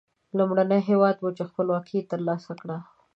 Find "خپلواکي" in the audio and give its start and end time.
1.49-1.99